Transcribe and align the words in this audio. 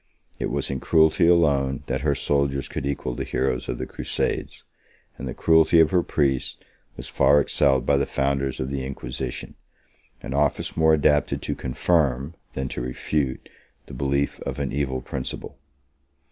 It 0.39 0.49
was 0.49 0.71
in 0.71 0.79
cruelty 0.79 1.27
alone 1.27 1.83
that 1.85 2.01
her 2.01 2.15
soldiers 2.15 2.67
could 2.67 2.87
equal 2.87 3.13
the 3.13 3.23
heroes 3.23 3.69
of 3.69 3.77
the 3.77 3.85
Crusades, 3.85 4.63
and 5.15 5.27
the 5.27 5.35
cruelty 5.35 5.79
of 5.79 5.91
her 5.91 6.01
priests 6.01 6.57
was 6.97 7.07
far 7.07 7.39
excelled 7.39 7.85
by 7.85 7.97
the 7.97 8.07
founders 8.07 8.59
of 8.59 8.71
the 8.71 8.83
Inquisition; 8.83 9.53
31 10.23 10.33
an 10.33 10.43
office 10.43 10.75
more 10.75 10.95
adapted 10.95 11.43
to 11.43 11.53
confirm, 11.53 12.33
than 12.53 12.67
to 12.69 12.81
refute, 12.81 13.47
the 13.85 13.93
belief 13.93 14.39
of 14.39 14.57
an 14.57 14.73
evil 14.73 15.01
principle. 15.01 15.59